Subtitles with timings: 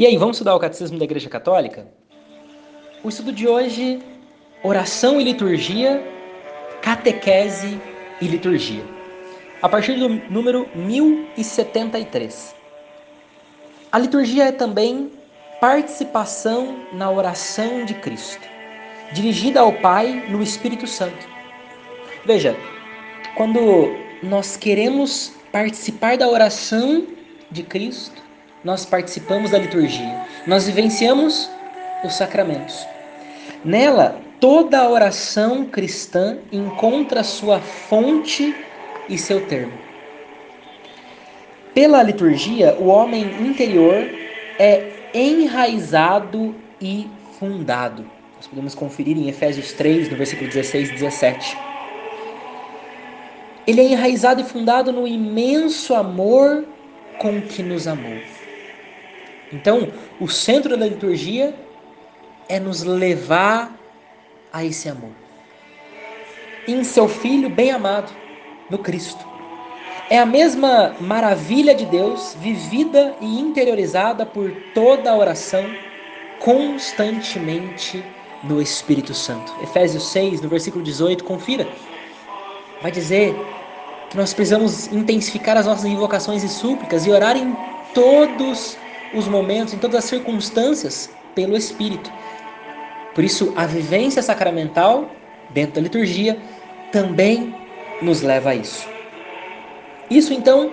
[0.00, 1.86] E aí, vamos estudar o Catecismo da Igreja Católica?
[3.04, 4.00] O estudo de hoje,
[4.62, 6.02] oração e liturgia,
[6.80, 7.78] catequese
[8.18, 8.82] e liturgia.
[9.60, 12.56] A partir do número 1073.
[13.92, 15.12] A liturgia é também
[15.60, 18.48] participação na oração de Cristo,
[19.12, 21.28] dirigida ao Pai no Espírito Santo.
[22.24, 22.56] Veja,
[23.36, 23.60] quando
[24.22, 27.06] nós queremos participar da oração
[27.50, 28.29] de Cristo,
[28.64, 31.50] nós participamos da liturgia, nós vivenciamos
[32.04, 32.86] os sacramentos.
[33.64, 38.54] Nela, toda a oração cristã encontra sua fonte
[39.08, 39.72] e seu termo.
[41.74, 44.08] Pela liturgia, o homem interior
[44.58, 48.04] é enraizado e fundado.
[48.36, 51.58] Nós podemos conferir em Efésios 3, no versículo 16 e 17.
[53.66, 56.64] Ele é enraizado e fundado no imenso amor
[57.18, 58.18] com que nos amou.
[59.52, 59.88] Então,
[60.20, 61.54] o centro da liturgia
[62.48, 63.76] é nos levar
[64.52, 65.10] a esse amor.
[66.66, 68.12] Em seu Filho bem amado,
[68.68, 69.24] no Cristo.
[70.08, 75.64] É a mesma maravilha de Deus vivida e interiorizada por toda a oração
[76.40, 78.04] constantemente
[78.42, 79.52] no Espírito Santo.
[79.62, 81.68] Efésios 6, no versículo 18, confira.
[82.82, 83.36] Vai dizer
[84.08, 87.56] que nós precisamos intensificar as nossas invocações e súplicas e orar em
[87.94, 88.76] todos
[89.14, 92.12] os momentos, em todas as circunstâncias, pelo Espírito.
[93.14, 95.10] Por isso, a vivência sacramental,
[95.50, 96.38] dentro da liturgia,
[96.92, 97.54] também
[98.00, 98.88] nos leva a isso.
[100.10, 100.72] Isso, então,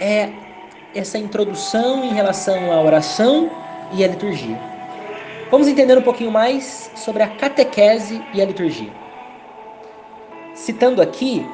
[0.00, 0.30] é
[0.94, 3.50] essa introdução em relação à oração
[3.92, 4.58] e à liturgia.
[5.50, 8.90] Vamos entender um pouquinho mais sobre a catequese e a liturgia.
[10.54, 11.46] Citando aqui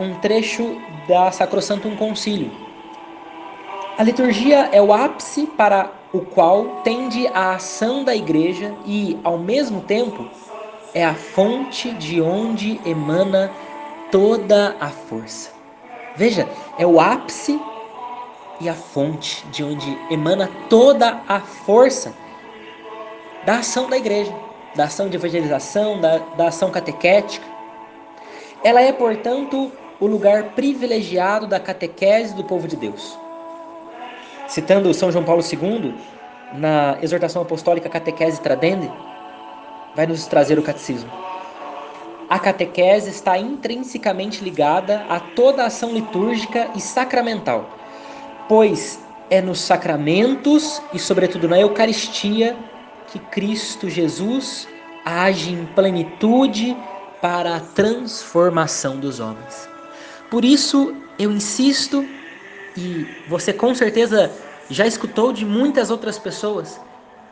[0.00, 2.50] um trecho da Sacrosantum Concílio,
[3.98, 9.36] a liturgia é o ápice para o qual tende a ação da igreja e, ao
[9.36, 10.30] mesmo tempo,
[10.94, 13.50] é a fonte de onde emana
[14.12, 15.50] toda a força.
[16.14, 16.48] Veja,
[16.78, 17.60] é o ápice
[18.60, 22.14] e a fonte de onde emana toda a força
[23.44, 24.32] da ação da igreja,
[24.76, 27.44] da ação de evangelização, da, da ação catequética.
[28.62, 33.18] Ela é, portanto, o lugar privilegiado da catequese do povo de Deus.
[34.48, 35.94] Citando São João Paulo II,
[36.54, 38.90] na exortação apostólica Catequese Tradende,
[39.94, 41.10] vai nos trazer o catecismo.
[42.30, 47.68] A catequese está intrinsecamente ligada a toda a ação litúrgica e sacramental,
[48.48, 48.98] pois
[49.28, 52.56] é nos sacramentos e, sobretudo, na Eucaristia
[53.08, 54.66] que Cristo Jesus
[55.04, 56.74] age em plenitude
[57.20, 59.68] para a transformação dos homens.
[60.30, 62.06] Por isso, eu insisto
[62.78, 64.30] e você com certeza
[64.70, 66.80] já escutou de muitas outras pessoas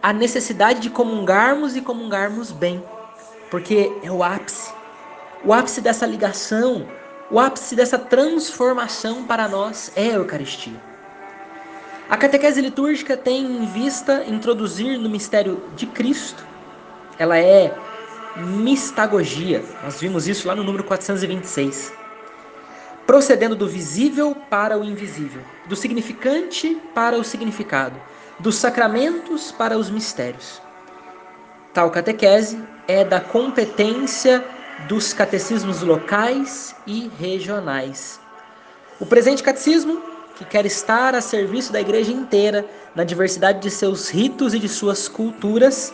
[0.00, 2.82] a necessidade de comungarmos e comungarmos bem,
[3.50, 4.72] porque é o ápice,
[5.44, 6.86] o ápice dessa ligação,
[7.30, 10.80] o ápice dessa transformação para nós é a Eucaristia.
[12.08, 16.44] A catequese litúrgica tem em vista introduzir no mistério de Cristo,
[17.18, 17.72] ela é
[18.36, 22.01] mistagogia, nós vimos isso lá no número 426
[23.12, 27.94] procedendo do visível para o invisível, do significante para o significado,
[28.38, 30.62] dos sacramentos para os mistérios.
[31.74, 32.58] Tal catequese
[32.88, 34.42] é da competência
[34.88, 38.18] dos catecismos locais e regionais.
[38.98, 40.00] O presente catecismo,
[40.34, 42.64] que quer estar a serviço da igreja inteira
[42.94, 45.92] na diversidade de seus ritos e de suas culturas,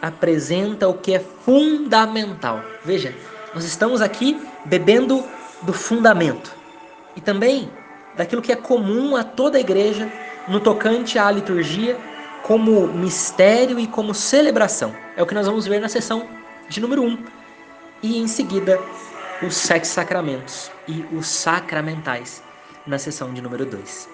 [0.00, 2.62] apresenta o que é fundamental.
[2.84, 3.12] Veja,
[3.52, 5.24] nós estamos aqui bebendo
[5.62, 6.54] do fundamento
[7.16, 7.70] e também
[8.16, 10.10] daquilo que é comum a toda a igreja
[10.48, 11.96] no tocante à liturgia
[12.42, 14.94] como mistério e como celebração.
[15.16, 16.28] É o que nós vamos ver na sessão
[16.68, 17.06] de número 1.
[17.06, 17.24] Um.
[18.02, 18.80] E em seguida,
[19.42, 22.42] os sete sacramentos e os sacramentais
[22.86, 24.11] na sessão de número 2.